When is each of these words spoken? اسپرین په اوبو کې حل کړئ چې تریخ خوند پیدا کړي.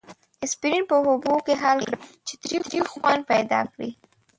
اسپرین 0.45 0.83
په 0.89 0.95
اوبو 1.09 1.33
کې 1.45 1.53
حل 1.61 1.79
کړئ 1.89 2.03
چې 2.27 2.33
تریخ 2.43 2.85
خوند 2.93 3.21
پیدا 3.31 3.59
کړي. 3.71 3.89